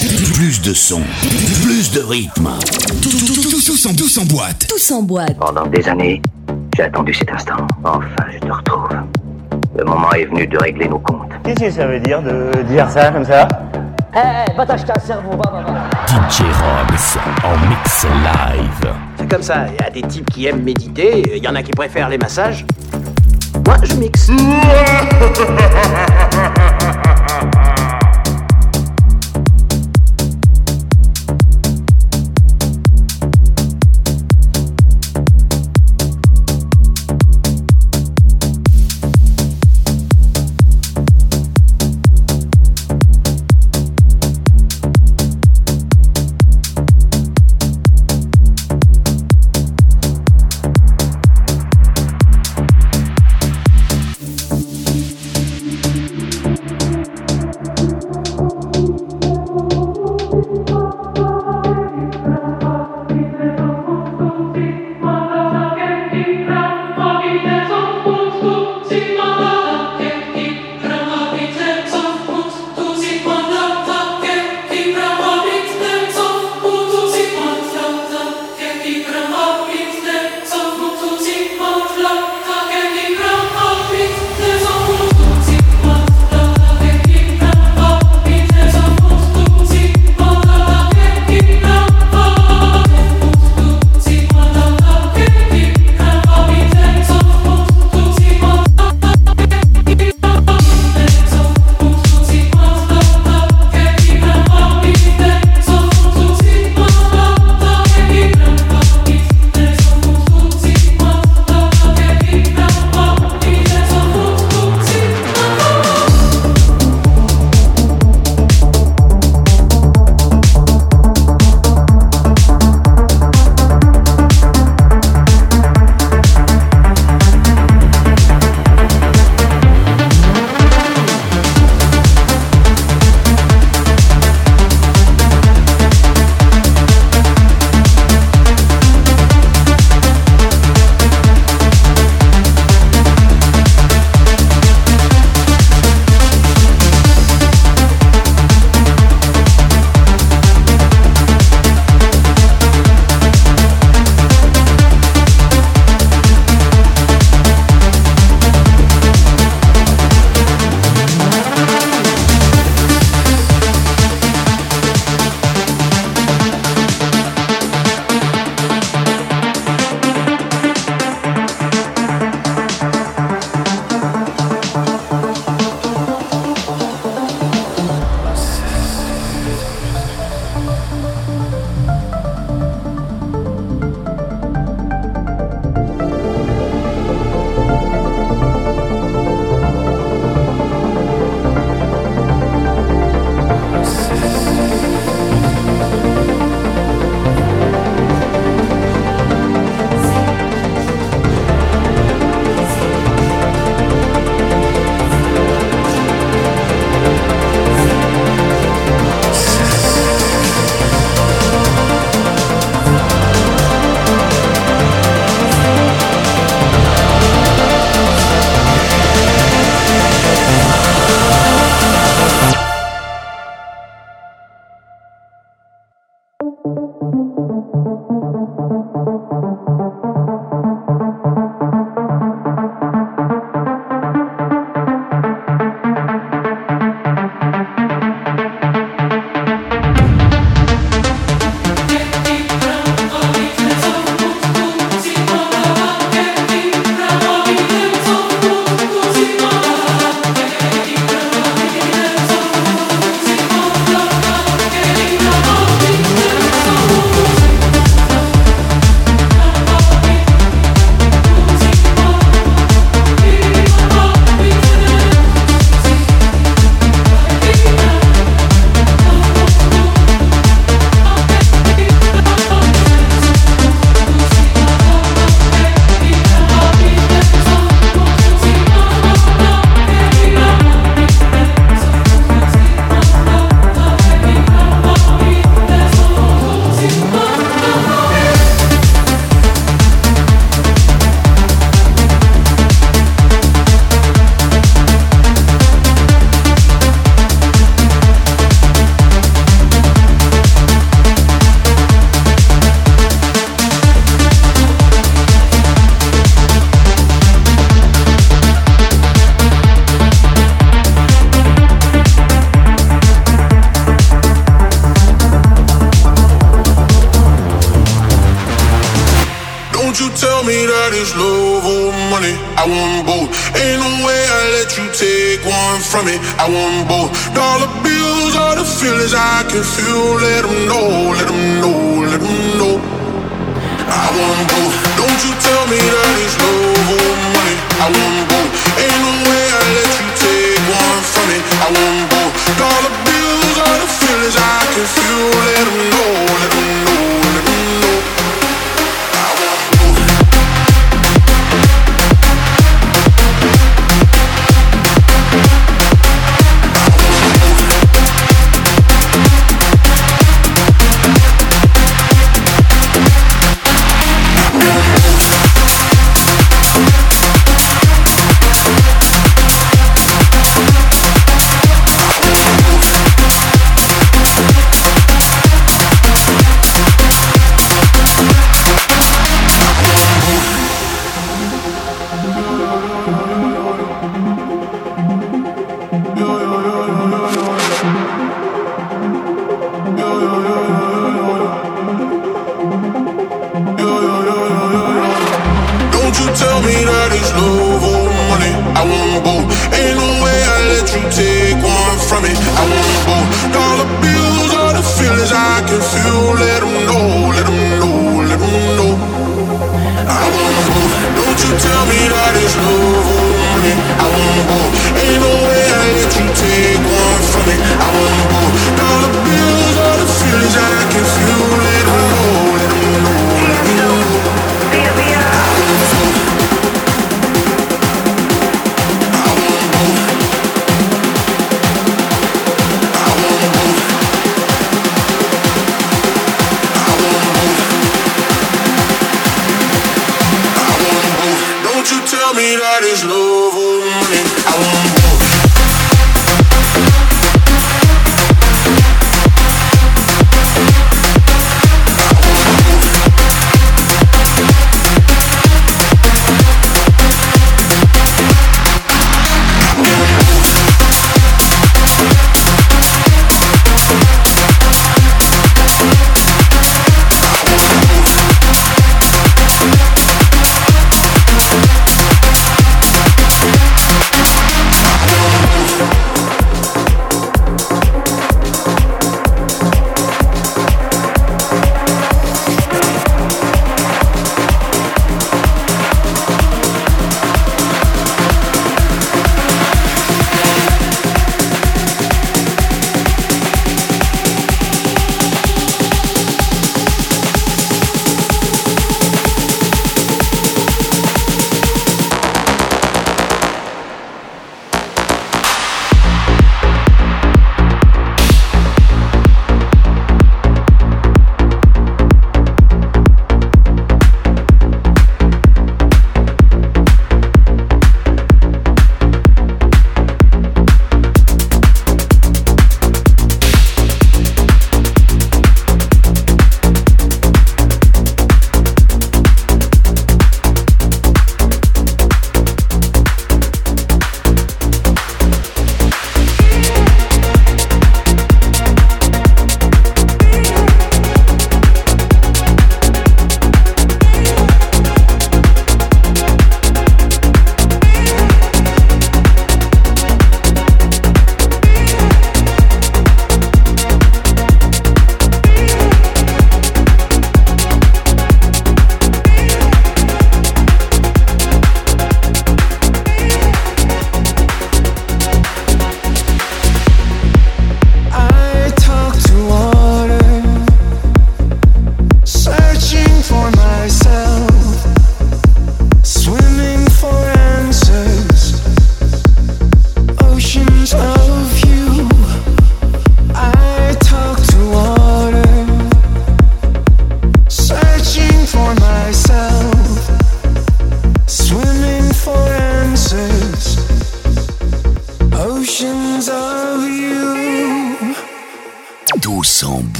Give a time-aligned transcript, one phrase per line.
[0.00, 1.02] Plus de son,
[1.62, 2.48] plus de rythme.
[3.02, 4.66] Tous en, tous en boîte.
[4.66, 5.36] Tous en boîte.
[5.38, 6.22] Pendant des années,
[6.74, 7.66] j'ai attendu cet instant.
[7.84, 8.88] Enfin, je te retrouve.
[9.76, 11.32] Le moment est venu de régler nos comptes.
[11.44, 13.46] Qu'est-ce que ça veut dire de dire ça comme ça?
[14.14, 15.80] Eh, hey, va t'acheter un cerveau, va, va, va.
[16.06, 18.94] DJ Robs en mix live.
[19.18, 21.62] C'est comme ça, il y a des types qui aiment méditer, il y en a
[21.62, 22.64] qui préfèrent les massages.
[23.66, 24.30] Moi, je mixe.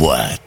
[0.01, 0.40] boîte.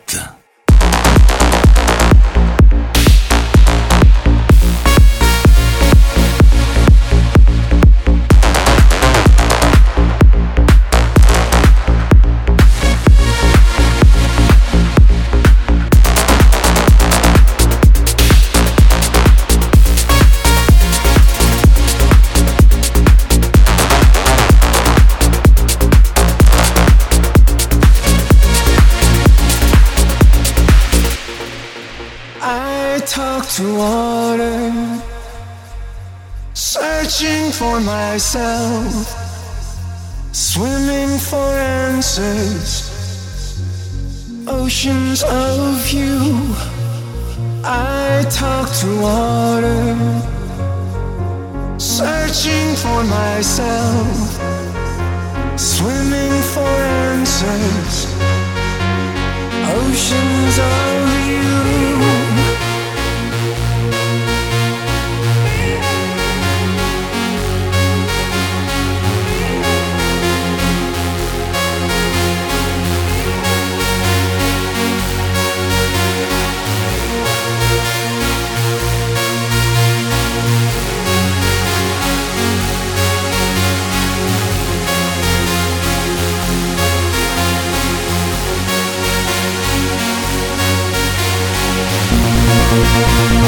[92.73, 93.42] Música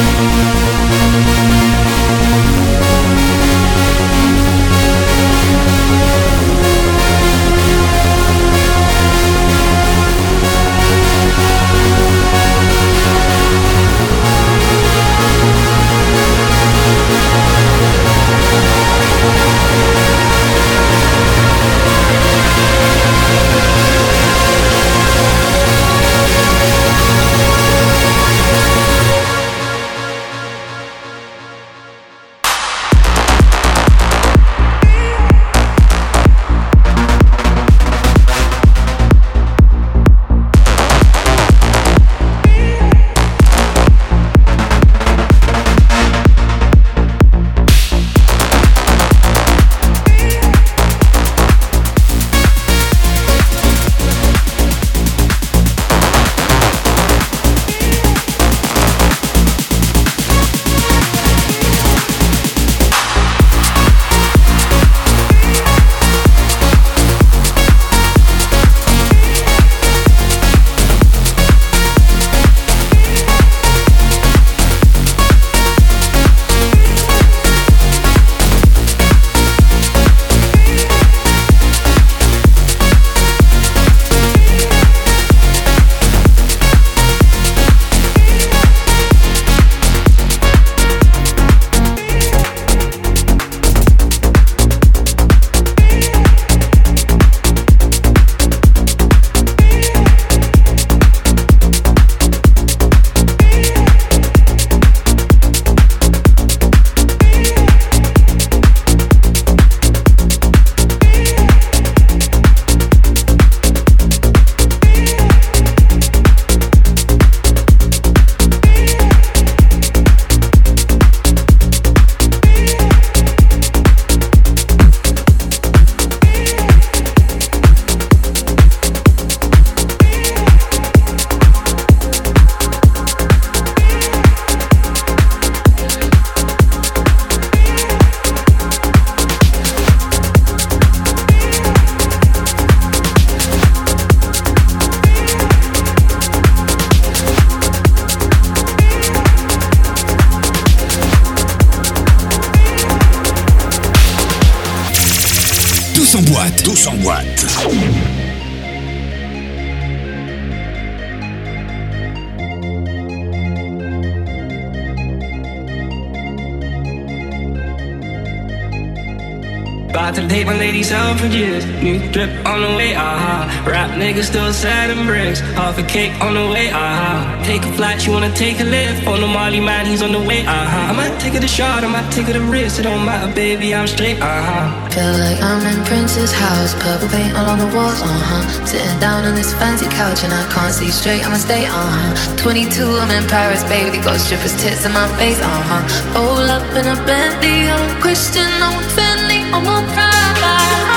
[175.95, 177.43] cake on the way, uh-huh.
[177.49, 179.07] Take a flight, you wanna take a lift.
[179.07, 180.91] On the Molly man, he's on the way, uh-huh.
[180.91, 182.79] I might take it a shot, I might take it a risk.
[182.79, 184.89] It don't matter, baby, I'm straight, uh-huh.
[184.95, 188.43] Feel like I'm in Prince's house, purple paint all on the walls, uh-huh.
[188.71, 192.37] Sitting down on this fancy couch and I can't see straight, I'ma stay, uh-huh.
[192.37, 195.81] 22, I'm in Paris, baby, got strippers' tits in my face, uh-huh.
[196.15, 200.94] Roll up in a Bentley, I'm a Christian, I'm a Bentley, I'm a pride.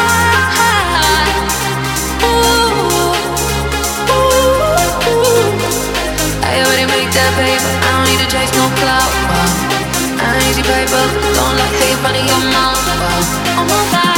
[7.18, 7.72] That paper.
[7.82, 9.10] I don't need to chase no clout.
[9.26, 10.22] Wow.
[10.22, 11.02] I ain't easy paper.
[11.34, 12.78] Don't let hate in your mouth.
[13.02, 13.58] Wow.
[13.58, 14.17] I'm on fire.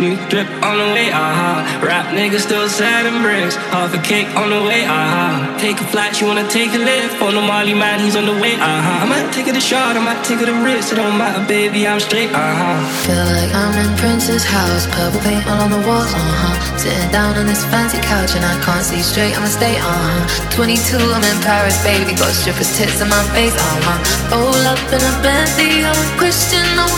[0.00, 1.64] New drip on the way, aha.
[1.64, 1.86] Uh-huh.
[1.86, 3.56] Rap niggas still selling bricks.
[3.72, 5.00] Half a cake on the way, aha.
[5.00, 5.58] Uh-huh.
[5.58, 7.16] Take a flight, she wanna take a lift.
[7.24, 8.76] On the Molly man, he's on the way, aha.
[8.76, 9.04] Uh-huh.
[9.04, 10.92] I might take it a shot, I might take it a risk.
[10.92, 12.76] It don't matter, baby, I'm straight, aha.
[13.08, 14.84] Feel like I'm in Prince's house.
[14.92, 16.76] Purple paint all on the walls, uh huh.
[16.76, 20.60] Sitting down on this fancy couch and I can't see straight, I'ma stay, uh huh.
[20.60, 22.12] 22, I'm in Paris, baby.
[22.12, 23.98] Got strippers' tits in my face, uh huh.
[24.28, 26.92] Roll up in a Bentley, I'm Christian, I'm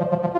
[0.00, 0.30] you.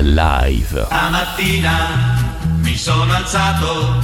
[0.00, 0.84] Live.
[0.86, 2.16] Stamattina
[2.60, 4.00] mi sono alzato,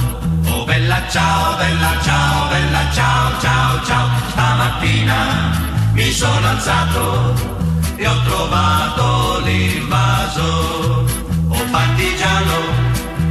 [0.47, 4.09] oh bella ciao, bella ciao, bella ciao, ciao, ciao.
[4.29, 7.58] Stamattina mi sono alzato
[7.99, 11.05] e ho trovato l'invaso,
[11.49, 12.57] oh partigiano,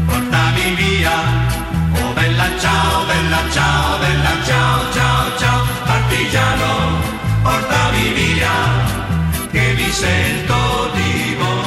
[0.05, 1.17] portami via,
[1.95, 5.67] oh bella ciao, bella ciao, bella ciao, ciao, ciao.
[5.85, 7.01] Partigiano,
[7.43, 8.57] portami via,
[9.51, 11.58] che mi sento di morire.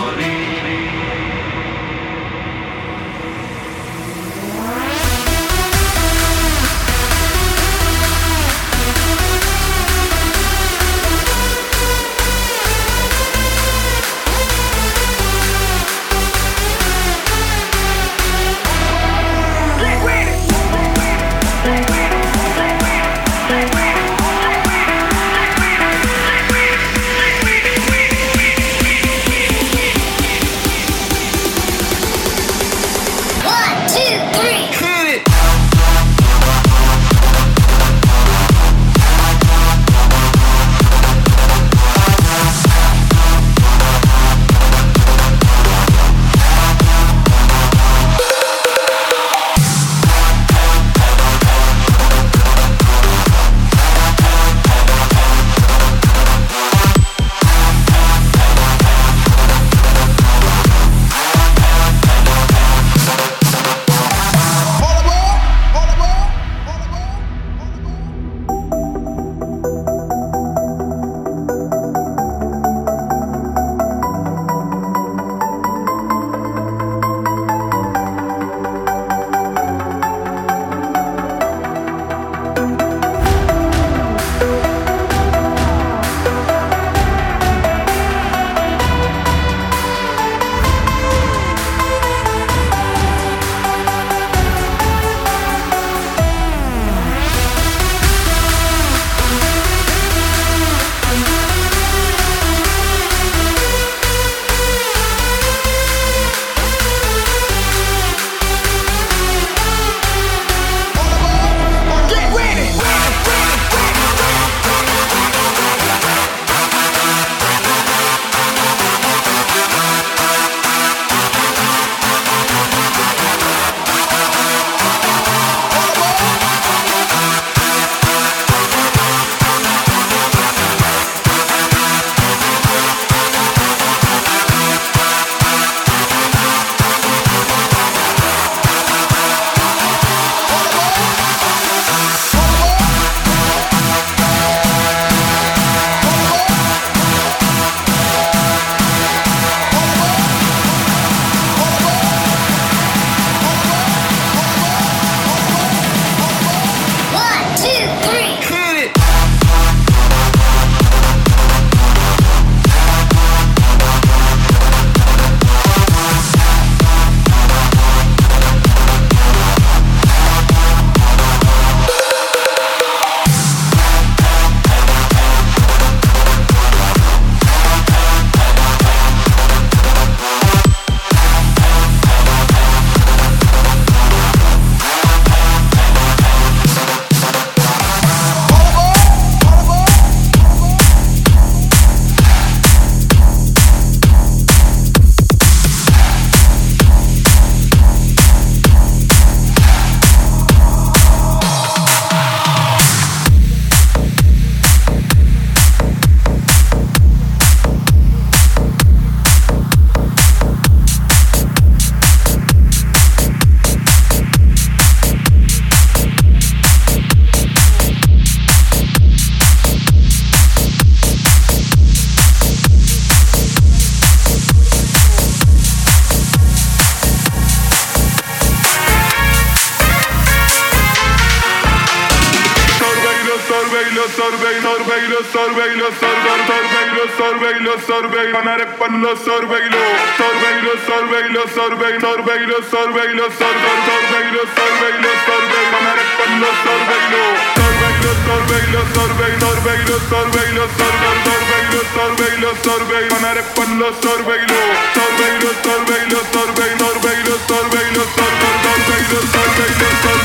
[238.21, 239.77] sorbeilo, narepallo, sorbeilo,
[240.17, 247.23] sorbeilo, sorbeilo, sorbeilo, sorbeilo, sorbeilo, sorbeilo, sorbeilo, sorbeilo, sorbeilo, narepallo, sorbeilo,
[247.57, 254.59] sorbeilo, sorbeilo, sorbeilo, sorbeilo, sorbeilo, sorbeilo, sorbeilo, sorbeilo, narepallo, sorbeilo,
[254.93, 260.20] sorbeilo, sorbeilo, sorbeilo, sorbeilo, sorbeilo, sorbeilo, sorbeilo, sorbeilo, sorbeilo,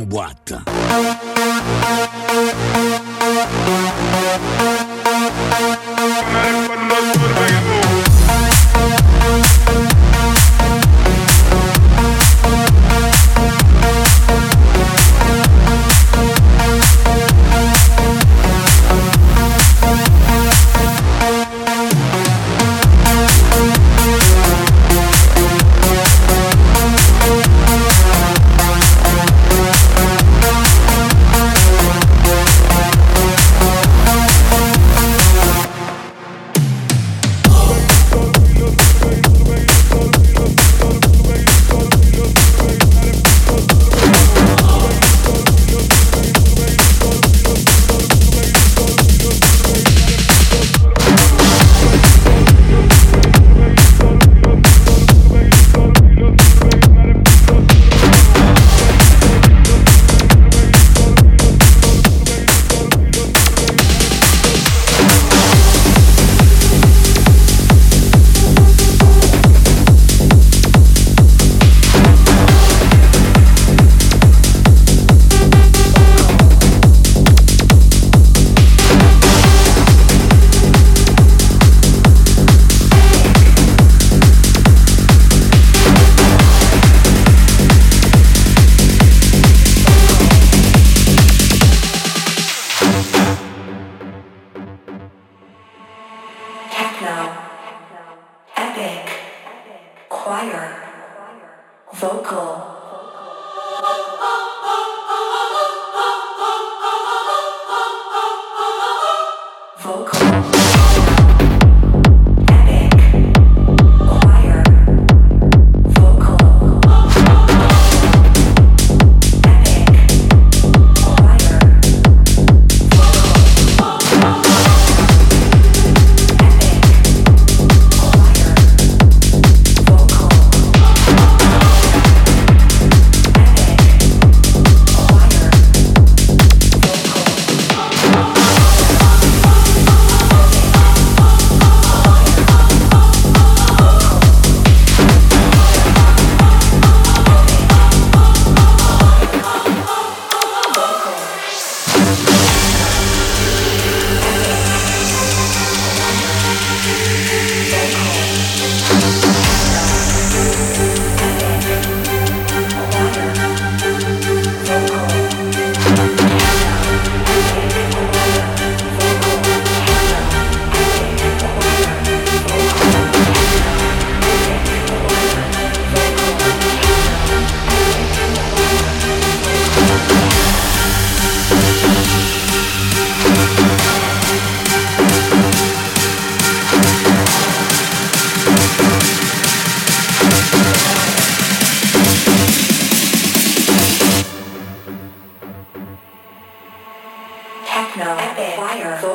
[0.00, 0.41] boîte.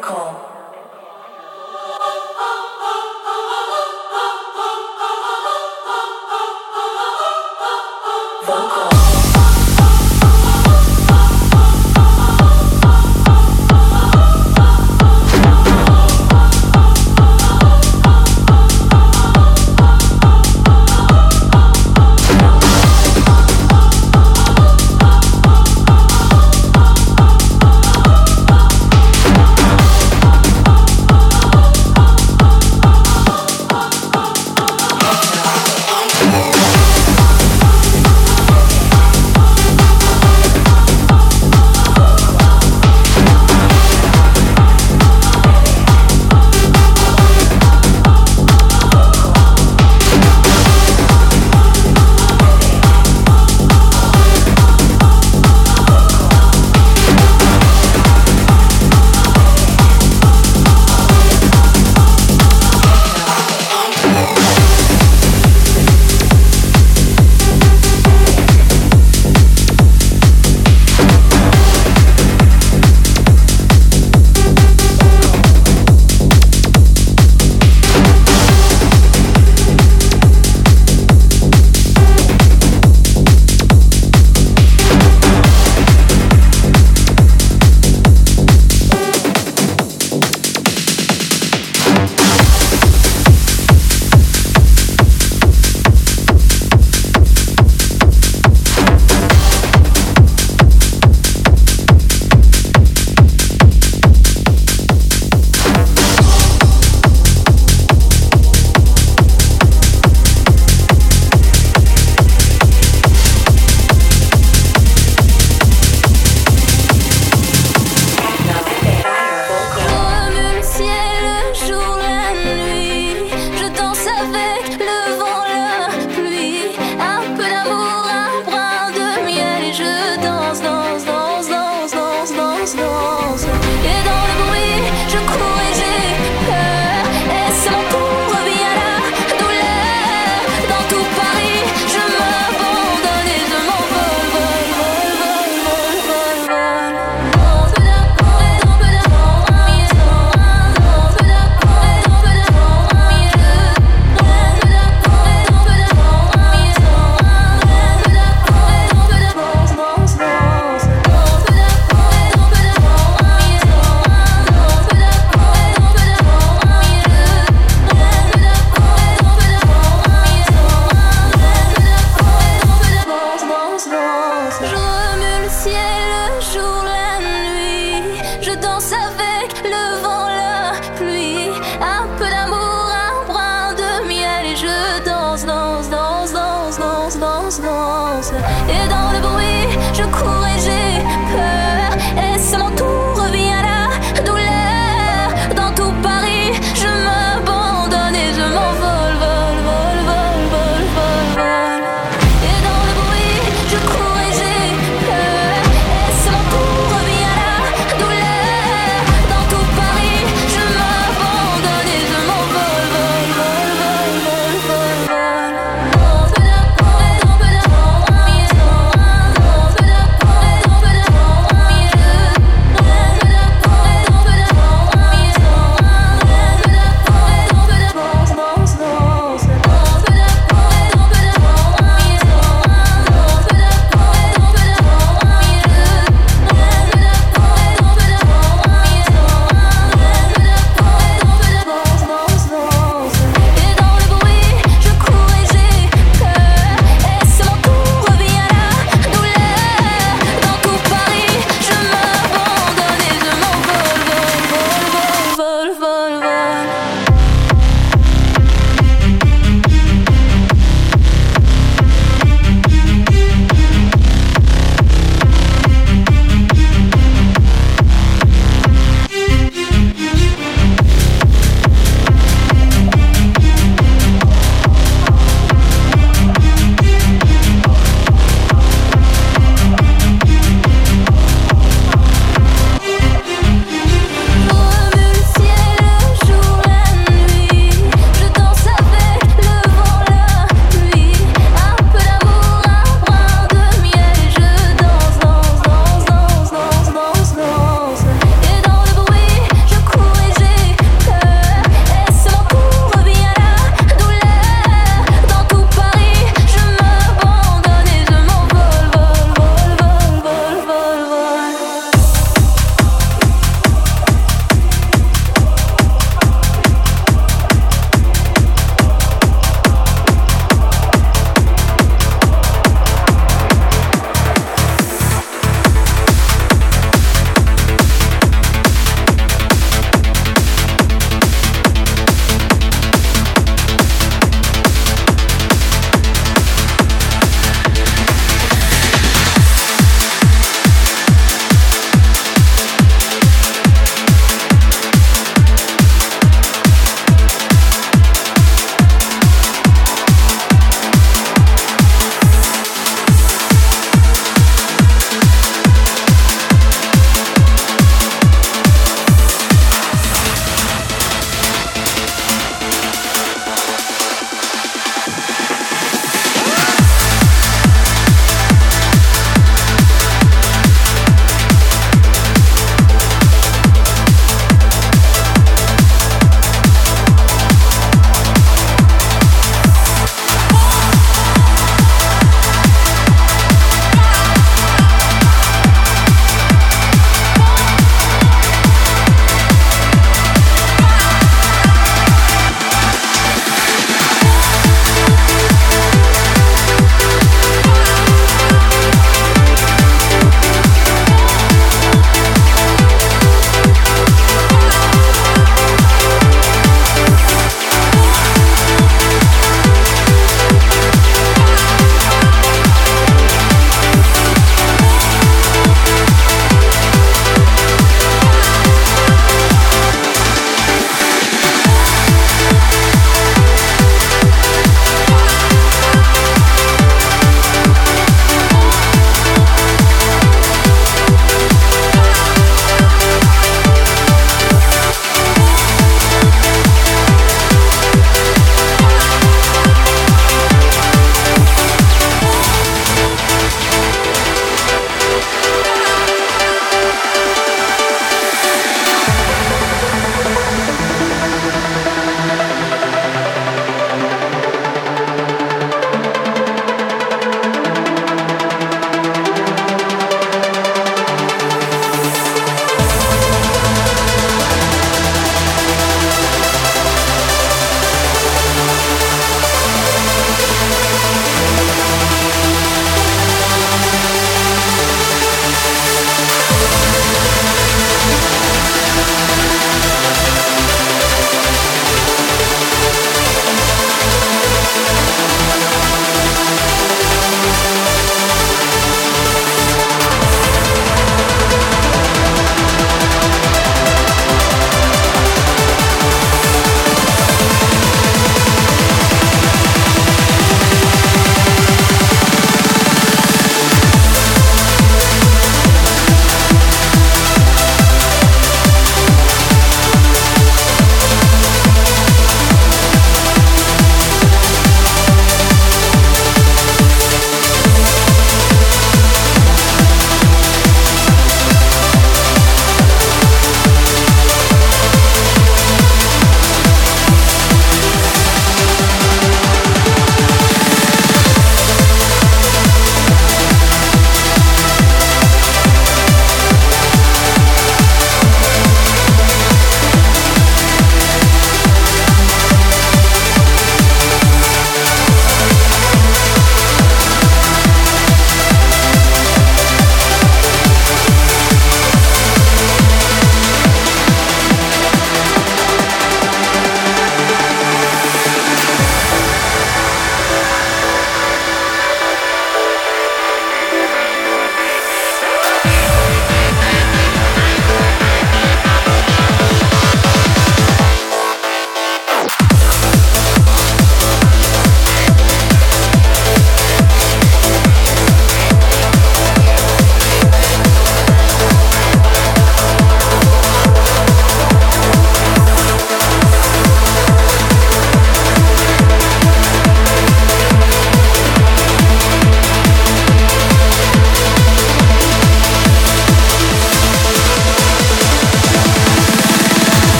[0.00, 0.59] call.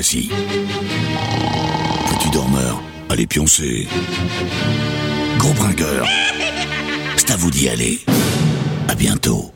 [0.00, 0.30] Fois-ci.
[2.08, 3.86] Petit dormeur, allez pioncer.
[5.36, 6.06] Gros brinqueur,
[7.16, 7.98] c'est à vous d'y aller.
[8.88, 9.52] À bientôt.